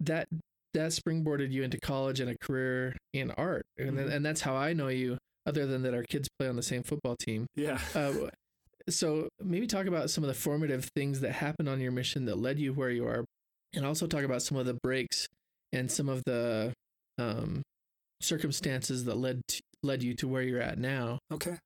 [0.00, 0.28] that
[0.72, 4.10] that springboarded you into college and a career in art, and Mhm.
[4.12, 5.18] and that's how I know you.
[5.44, 7.46] Other than that, our kids play on the same football team.
[7.56, 8.30] yeah Uh,
[8.88, 12.36] so maybe talk about some of the formative things that happened on your mission that
[12.36, 13.24] led you where you are,
[13.74, 15.26] and also talk about some of the breaks
[15.72, 16.72] and some of the
[17.18, 17.62] um,
[18.20, 21.18] circumstances that led to, led you to where you're at now.
[21.32, 21.56] Okay.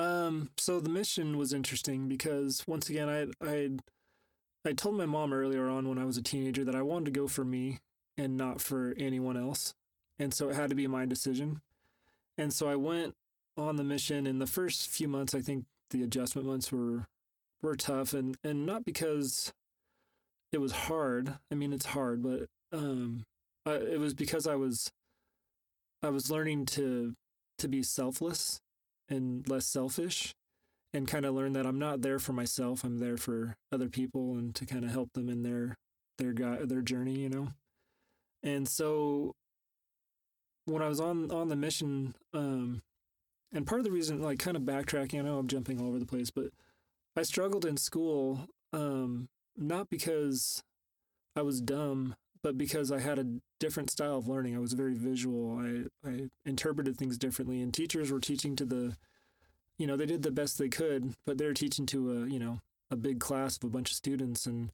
[0.00, 3.70] Um, so the mission was interesting because once again, I I
[4.64, 7.20] I told my mom earlier on when I was a teenager that I wanted to
[7.20, 7.80] go for me
[8.16, 9.74] and not for anyone else,
[10.18, 11.60] and so it had to be my decision.
[12.38, 13.14] And so I went
[13.58, 14.26] on the mission.
[14.26, 17.06] In the first few months, I think the adjustment months were
[17.60, 19.52] were tough, and and not because
[20.50, 21.34] it was hard.
[21.52, 23.24] I mean, it's hard, but um,
[23.66, 24.90] I, it was because I was
[26.02, 27.14] I was learning to
[27.58, 28.62] to be selfless
[29.10, 30.34] and less selfish
[30.92, 32.84] and kind of learn that I'm not there for myself.
[32.84, 35.76] I'm there for other people and to kind of help them in their
[36.18, 37.48] their their journey, you know.
[38.42, 39.34] And so
[40.64, 42.82] when I was on on the mission um
[43.52, 45.98] and part of the reason like kind of backtracking, I know I'm jumping all over
[45.98, 46.50] the place, but
[47.16, 50.62] I struggled in school um not because
[51.36, 53.26] I was dumb, but because I had a
[53.60, 54.56] different style of learning.
[54.56, 55.58] I was very visual.
[55.58, 58.96] I, I interpreted things differently, and teachers were teaching to the,
[59.78, 62.60] you know, they did the best they could, but they're teaching to a, you know,
[62.90, 64.70] a big class of a bunch of students, and,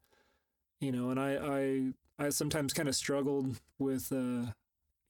[0.81, 4.53] you know, and I, I, I sometimes kind of struggled with, uh,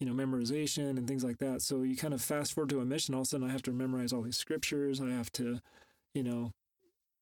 [0.00, 1.62] you know, memorization and things like that.
[1.62, 3.62] So you kind of fast forward to a mission, all of a sudden I have
[3.62, 5.00] to memorize all these scriptures.
[5.00, 5.60] I have to,
[6.14, 6.52] you know,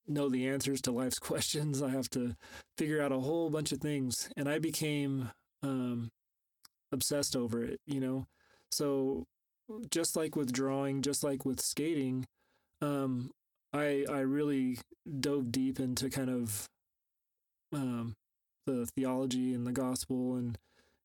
[0.07, 1.81] know the answers to life's questions.
[1.81, 2.35] I have to
[2.77, 5.31] figure out a whole bunch of things, and I became
[5.63, 6.09] um,
[6.91, 8.25] obsessed over it, you know?
[8.71, 9.25] So
[9.89, 12.25] just like with drawing, just like with skating,
[12.81, 13.31] um,
[13.73, 14.79] I, I really
[15.19, 16.67] dove deep into kind of
[17.73, 18.13] um,
[18.65, 20.57] the theology and the gospel and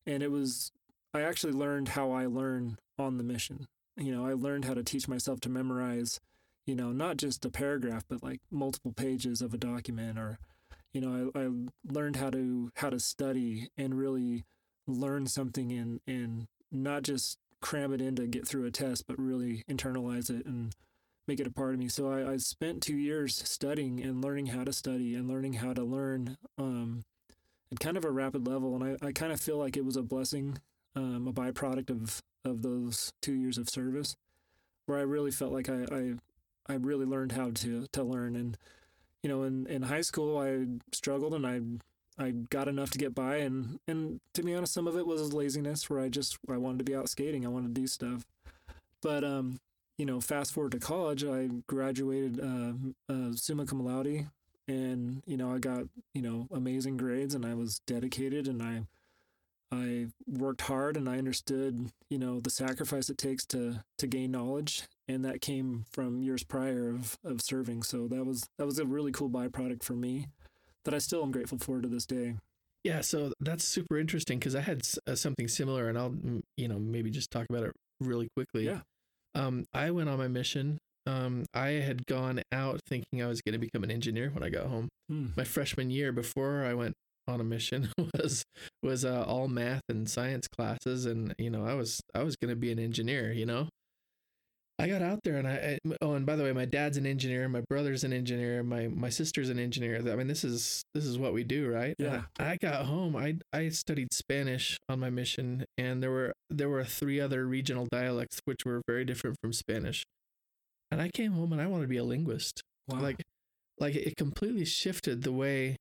[0.07, 0.71] and it was
[1.13, 3.67] I actually learned how I learn on the mission.
[3.97, 6.19] You know, I learned how to teach myself to memorize,
[6.71, 10.39] you know, not just a paragraph, but like multiple pages of a document or
[10.93, 11.49] you know, I, I
[11.85, 14.45] learned how to how to study and really
[14.87, 19.19] learn something and and not just cram it in to get through a test, but
[19.19, 20.73] really internalize it and
[21.27, 21.89] make it a part of me.
[21.89, 25.73] So I, I spent two years studying and learning how to study and learning how
[25.73, 27.03] to learn um,
[27.69, 28.75] at kind of a rapid level.
[28.75, 30.57] And I, I kind of feel like it was a blessing,
[30.95, 34.15] um, a byproduct of, of those two years of service,
[34.85, 36.13] where I really felt like I, I,
[36.67, 38.35] I really learned how to, to learn.
[38.35, 38.57] And,
[39.23, 41.61] you know, in, in high school, I struggled and I
[42.21, 45.33] I got enough to get by, and and to be honest, some of it was
[45.33, 48.25] laziness, where I just I wanted to be out skating, I wanted to do stuff.
[49.01, 49.59] But um,
[49.97, 52.73] you know, fast forward to college, I graduated uh,
[53.11, 54.27] uh, summa cum laude,
[54.67, 58.81] and you know, I got you know amazing grades, and I was dedicated, and I
[59.71, 64.31] I worked hard, and I understood you know the sacrifice it takes to to gain
[64.31, 67.83] knowledge, and that came from years prior of of serving.
[67.83, 70.27] So that was that was a really cool byproduct for me
[70.85, 72.35] that I still am grateful for to this day.
[72.83, 76.67] Yeah, so that's super interesting because I had uh, something similar, and I'll mm, you
[76.67, 78.65] know maybe just talk about it really quickly.
[78.65, 78.79] Yeah.
[79.35, 80.79] Um, I went on my mission.
[81.05, 84.49] Um, I had gone out thinking I was going to become an engineer when I
[84.49, 84.89] got home.
[85.09, 85.27] Hmm.
[85.35, 86.93] My freshman year, before I went
[87.27, 88.43] on a mission, was
[88.81, 92.49] was uh, all math and science classes, and you know I was I was going
[92.49, 93.31] to be an engineer.
[93.31, 93.69] You know,
[94.79, 97.47] I got out there and I oh and by the way my dad's an engineer
[97.47, 101.19] my brother's an engineer my my sister's an engineer I mean this is this is
[101.19, 102.23] what we do right Yeah.
[102.39, 106.67] I, I got home I I studied Spanish on my mission and there were there
[106.69, 110.03] were three other regional dialects which were very different from Spanish
[110.89, 113.01] and I came home and I wanted to be a linguist Wow.
[113.01, 113.21] like
[113.79, 115.75] like it completely shifted the way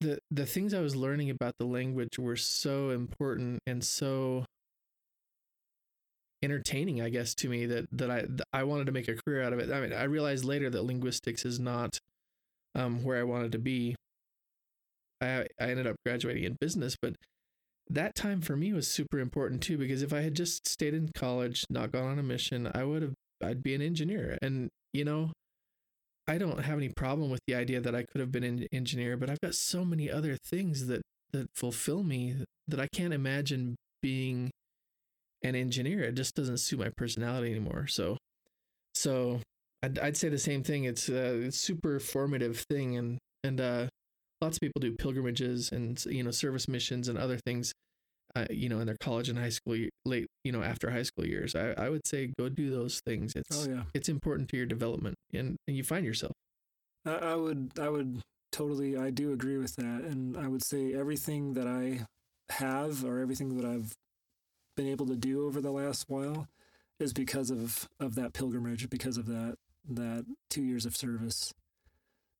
[0.00, 4.44] the the things I was learning about the language were so important and so
[6.42, 9.42] entertaining i guess to me that that i that i wanted to make a career
[9.42, 9.70] out of it.
[9.72, 11.98] I mean i realized later that linguistics is not
[12.74, 13.96] um where i wanted to be.
[15.20, 17.14] I i ended up graduating in business but
[17.88, 21.10] that time for me was super important too because if i had just stayed in
[21.14, 24.36] college not gone on a mission i would have i'd be an engineer.
[24.42, 25.32] And you know
[26.28, 29.16] i don't have any problem with the idea that i could have been an engineer
[29.16, 31.00] but i've got so many other things that
[31.32, 34.50] that fulfill me that i can't imagine being
[35.42, 36.02] an engineer.
[36.02, 37.86] It just doesn't suit my personality anymore.
[37.86, 38.16] So,
[38.94, 39.40] so
[39.82, 40.84] I'd, I'd say the same thing.
[40.84, 43.86] It's a it's super formative thing, and and uh,
[44.40, 47.72] lots of people do pilgrimages and you know service missions and other things,
[48.34, 51.26] uh, you know, in their college and high school late you know after high school
[51.26, 51.54] years.
[51.54, 53.34] I, I would say go do those things.
[53.36, 53.82] It's oh yeah.
[53.94, 56.32] it's important to your development, and and you find yourself.
[57.04, 58.20] I, I would I would
[58.52, 62.06] totally I do agree with that, and I would say everything that I
[62.50, 63.92] have or everything that I've
[64.76, 66.48] been able to do over the last while
[66.98, 69.56] is because of of that pilgrimage, because of that
[69.88, 71.54] that two years of service.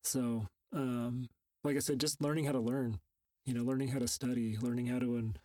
[0.03, 1.29] So, um,
[1.65, 3.01] like I said, just learning how to learn,
[3.45, 5.39] you know, learning how to study, learning how to and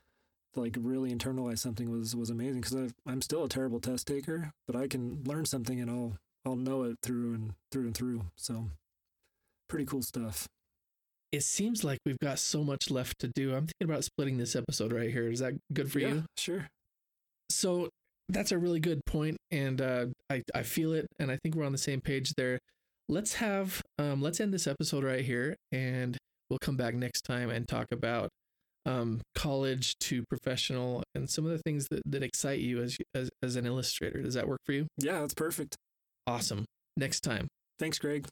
[0.56, 4.76] like really internalize something was was amazing because I'm still a terrible test taker, but
[4.76, 8.26] I can learn something and I'll I'll know it through and through and through.
[8.36, 8.68] So
[9.68, 10.48] pretty cool stuff.
[11.32, 13.52] It seems like we've got so much left to do.
[13.56, 15.32] I'm thinking about splitting this episode right here.
[15.32, 16.26] Is that good for yeah, you?
[16.36, 16.68] Sure.
[17.54, 17.90] So
[18.30, 21.66] that's a really good point and uh, I, I feel it and i think we're
[21.66, 22.60] on the same page there.
[23.10, 26.18] Let's have um, let's end this episode right here and
[26.50, 28.30] we'll come back next time and talk about
[28.86, 33.30] um, college to professional and some of the things that, that excite you as, as
[33.44, 34.22] as an illustrator.
[34.22, 34.88] Does that work for you?
[34.98, 35.76] Yeah, that's perfect.
[36.26, 36.66] awesome.
[36.96, 37.48] Next time.
[37.80, 38.28] Thanks, Greg.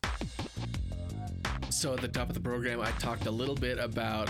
[1.70, 4.30] So at the top of the program, I talked a little bit about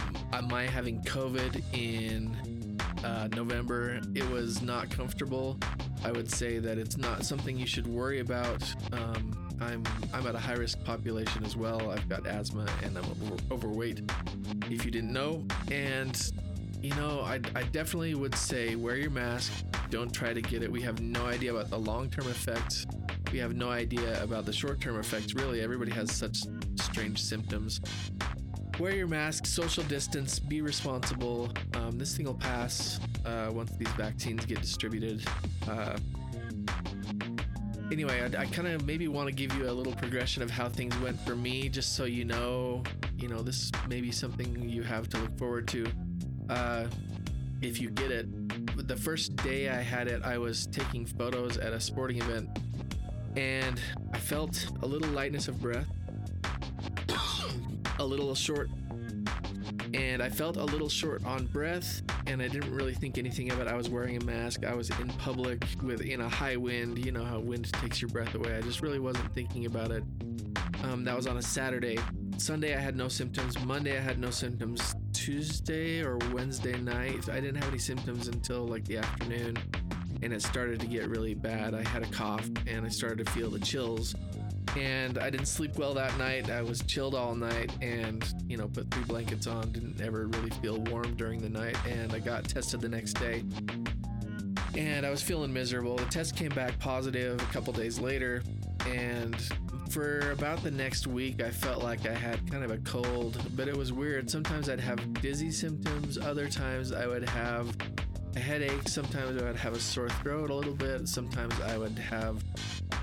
[0.49, 2.58] my having COVID in
[3.03, 3.99] uh, November.
[4.15, 5.57] It was not comfortable.
[6.03, 8.63] I would say that it's not something you should worry about.
[8.93, 9.83] Um, I'm
[10.13, 11.91] I'm at a high risk population as well.
[11.91, 14.09] I've got asthma and I'm over- overweight.
[14.69, 16.31] If you didn't know, and
[16.81, 19.51] you know, I, I definitely would say wear your mask.
[19.89, 20.71] Don't try to get it.
[20.71, 22.85] We have no idea about the long term effects.
[23.33, 25.33] We have no idea about the short term effects.
[25.33, 26.43] Really, everybody has such
[26.75, 27.81] strange symptoms.
[28.79, 31.49] Wear your mask, social distance, be responsible.
[31.73, 35.27] Um, this thing will pass uh, once these vaccines get distributed.
[35.67, 35.97] Uh,
[37.91, 40.69] anyway, I, I kind of maybe want to give you a little progression of how
[40.69, 42.81] things went for me, just so you know,
[43.17, 45.85] you know, this may be something you have to look forward to.
[46.49, 46.85] Uh,
[47.61, 51.73] if you get it, the first day I had it, I was taking photos at
[51.73, 52.47] a sporting event,
[53.35, 53.81] and
[54.13, 55.87] I felt a little lightness of breath,
[57.99, 58.69] a little short
[59.93, 63.59] and I felt a little short on breath and I didn't really think anything of
[63.59, 63.67] it.
[63.67, 64.65] I was wearing a mask.
[64.65, 67.03] I was in public with in a high wind.
[67.03, 68.55] You know how wind takes your breath away.
[68.55, 70.03] I just really wasn't thinking about it.
[70.83, 71.97] Um, that was on a Saturday.
[72.37, 73.59] Sunday I had no symptoms.
[73.65, 74.95] Monday I had no symptoms.
[75.11, 79.57] Tuesday or Wednesday night I didn't have any symptoms until like the afternoon,
[80.21, 81.73] and it started to get really bad.
[81.73, 84.15] I had a cough and I started to feel the chills
[84.77, 86.49] and I didn't sleep well that night.
[86.49, 90.51] I was chilled all night and, you know, put three blankets on, didn't ever really
[90.51, 91.77] feel warm during the night.
[91.87, 93.43] And I got tested the next day
[94.75, 95.95] and I was feeling miserable.
[95.95, 98.43] The test came back positive a couple days later,
[98.87, 99.35] and
[99.89, 103.67] for about the next week, I felt like I had kind of a cold, but
[103.67, 104.29] it was weird.
[104.29, 107.75] Sometimes I'd have dizzy symptoms, other times I would have
[108.35, 111.97] a headache, sometimes I would have a sore throat a little bit, sometimes I would
[111.97, 112.43] have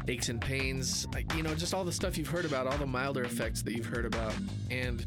[0.08, 3.24] aches and pains, you know, just all the stuff you've heard about, all the milder
[3.24, 4.34] effects that you've heard about.
[4.70, 5.04] And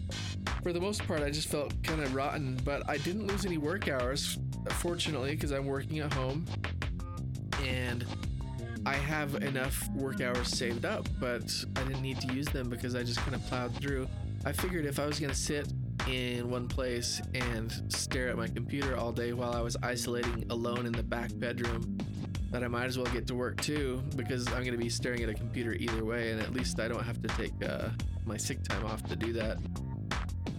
[0.61, 3.57] for the most part, I just felt kind of rotten, but I didn't lose any
[3.57, 4.37] work hours,
[4.71, 6.45] fortunately, because I'm working at home.
[7.63, 8.05] And
[8.85, 12.95] I have enough work hours saved up, but I didn't need to use them because
[12.95, 14.07] I just kind of plowed through.
[14.45, 15.67] I figured if I was going to sit
[16.09, 20.85] in one place and stare at my computer all day while I was isolating alone
[20.85, 21.97] in the back bedroom,
[22.51, 25.23] that I might as well get to work too because I'm going to be staring
[25.23, 27.89] at a computer either way, and at least I don't have to take uh,
[28.25, 29.59] my sick time off to do that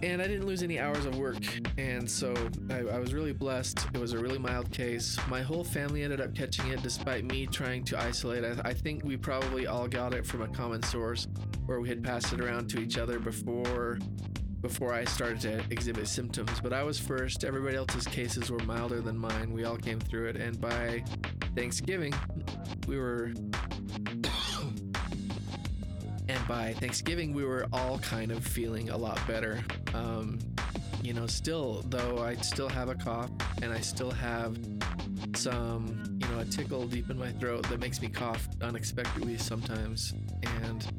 [0.03, 1.43] and I didn't lose any hours of work.
[1.77, 2.33] And so
[2.69, 3.87] I, I, was really blessed.
[3.93, 5.17] It was a really mild case.
[5.29, 8.43] My whole family ended up catching it despite me trying to isolate.
[8.43, 11.27] I, I think we probably all got it from a common source
[11.65, 13.99] where we had passed it around to each other before
[14.61, 16.59] before I started to exhibit symptoms.
[16.61, 17.43] But I was first.
[17.43, 19.53] Everybody else's cases were milder than mine.
[19.53, 20.35] We all came through it.
[20.35, 21.03] And by
[21.55, 22.13] Thanksgiving,
[22.87, 23.33] we were
[26.31, 29.59] and by Thanksgiving, we were all kind of feeling a lot better.
[29.93, 30.39] Um,
[31.03, 33.31] you know, still, though, I still have a cough
[33.61, 34.57] and I still have
[35.35, 40.13] some, you know, a tickle deep in my throat that makes me cough unexpectedly sometimes.
[40.63, 40.90] And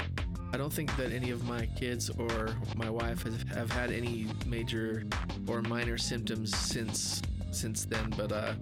[0.53, 4.27] I don't think that any of my kids or my wife has, have had any
[4.47, 5.05] major
[5.49, 8.13] or minor symptoms since since then.
[8.17, 8.55] But uh,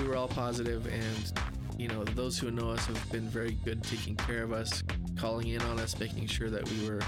[0.00, 1.32] we were all positive, and
[1.78, 4.82] you know, those who know us have been very good taking care of us,
[5.16, 7.00] calling in on us, making sure that we were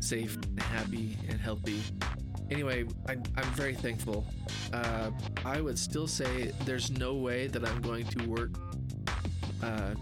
[0.00, 1.80] safe and happy and healthy.
[2.50, 4.26] Anyway, I, am very thankful.
[4.72, 5.12] Uh,
[5.44, 8.50] I would still say there's no way that I'm going to work
[9.62, 9.94] uh,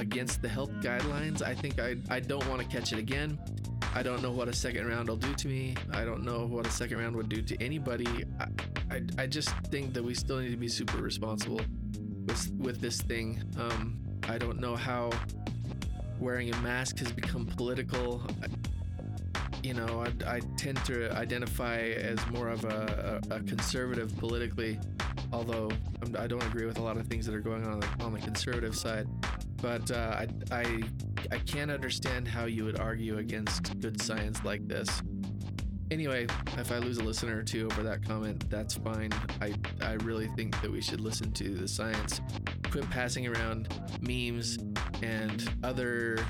[0.00, 1.42] against the health guidelines.
[1.42, 3.38] I think I, I don't want to catch it again.
[3.94, 5.74] I don't know what a second round will do to me.
[5.92, 8.24] I don't know what a second round would do to anybody.
[8.40, 8.46] I,
[8.90, 11.60] I, I just think that we still need to be super responsible
[12.26, 13.42] with, with this thing.
[13.58, 15.10] Um, I don't know how
[16.18, 18.22] wearing a mask has become political.
[19.62, 24.78] You know, I, I tend to identify as more of a, a, a conservative politically,
[25.32, 25.70] although
[26.18, 28.12] I don't agree with a lot of things that are going on on the, on
[28.14, 29.06] the conservative side.
[29.62, 30.82] But uh, I, I,
[31.32, 35.02] I can't understand how you would argue against good science like this.
[35.90, 39.10] Anyway, if I lose a listener or two over that comment, that's fine.
[39.42, 42.20] I, I really think that we should listen to the science.
[42.70, 44.58] Quit passing around memes
[45.02, 46.24] and other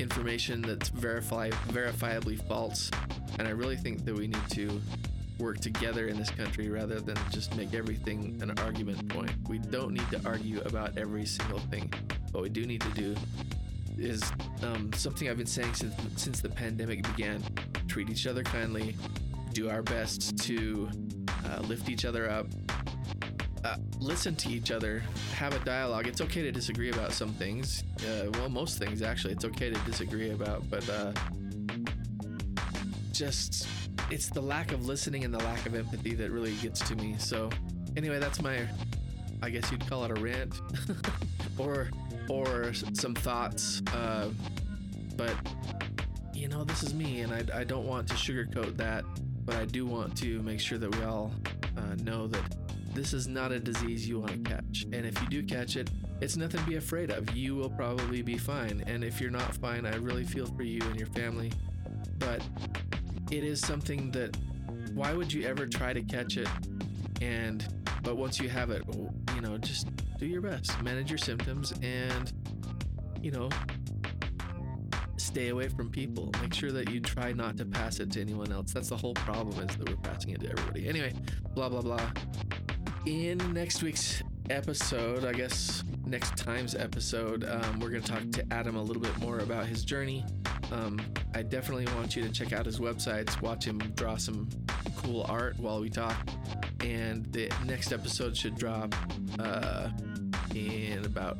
[0.00, 2.90] information that's verifi- verifiably false.
[3.38, 4.80] And I really think that we need to
[5.42, 9.32] work together in this country rather than just make everything an argument point.
[9.48, 11.92] We don't need to argue about every single thing.
[12.30, 13.16] What we do need to do
[13.98, 14.22] is
[14.62, 17.42] um, something I've been saying since since the pandemic began.
[17.88, 18.96] Treat each other kindly,
[19.52, 20.88] do our best to
[21.46, 22.46] uh, lift each other up,
[23.64, 25.02] uh, listen to each other,
[25.34, 26.06] have a dialogue.
[26.06, 27.84] It's okay to disagree about some things.
[27.98, 31.12] Uh, well, most things actually, it's okay to disagree about, but uh,
[33.12, 33.66] just
[34.10, 37.16] it's the lack of listening and the lack of empathy that really gets to me.
[37.18, 37.50] So,
[37.96, 38.66] anyway, that's my,
[39.42, 40.60] I guess you'd call it a rant,
[41.58, 41.90] or
[42.28, 43.82] or some thoughts.
[43.94, 44.30] Uh,
[45.16, 45.34] but
[46.32, 49.04] you know, this is me, and I, I don't want to sugarcoat that,
[49.44, 51.32] but I do want to make sure that we all
[51.76, 52.56] uh, know that
[52.94, 54.84] this is not a disease you want to catch.
[54.92, 55.90] And if you do catch it,
[56.20, 57.34] it's nothing to be afraid of.
[57.34, 58.82] You will probably be fine.
[58.86, 61.52] And if you're not fine, I really feel for you and your family.
[62.18, 62.42] But
[63.32, 64.36] it is something that,
[64.92, 66.48] why would you ever try to catch it?
[67.22, 67.66] And,
[68.02, 68.82] but once you have it,
[69.34, 72.30] you know, just do your best, manage your symptoms, and,
[73.22, 73.48] you know,
[75.16, 76.30] stay away from people.
[76.42, 78.72] Make sure that you try not to pass it to anyone else.
[78.72, 80.86] That's the whole problem is that we're passing it to everybody.
[80.86, 81.14] Anyway,
[81.54, 82.10] blah, blah, blah.
[83.06, 88.52] In next week's episode, I guess next time's episode, um, we're going to talk to
[88.52, 90.22] Adam a little bit more about his journey.
[90.72, 91.00] Um,
[91.34, 94.48] I definitely want you to check out his websites, watch him draw some
[94.96, 96.16] cool art while we talk.
[96.80, 98.94] And the next episode should drop
[99.38, 99.90] uh,
[100.54, 101.38] in about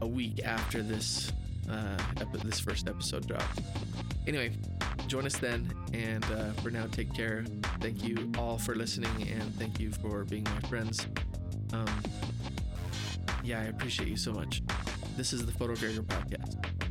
[0.00, 1.32] a week after this
[1.70, 1.96] uh,
[2.42, 3.58] this first episode drops.
[4.26, 4.52] Anyway,
[5.06, 5.72] join us then.
[5.92, 7.44] And uh, for now, take care.
[7.80, 11.06] Thank you all for listening, and thank you for being my friends.
[11.72, 12.02] Um,
[13.42, 14.62] yeah, I appreciate you so much.
[15.16, 16.83] This is the Photo Gregor podcast.